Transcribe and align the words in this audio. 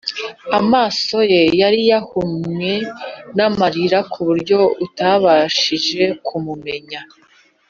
amaso 0.59 1.17
ye 1.33 1.43
yari 1.61 1.81
yahumwe 1.91 2.71
n’amarira 3.35 3.99
ku 4.11 4.19
buryo 4.27 4.59
atabashije 4.85 6.03
kumumenya 6.25 6.99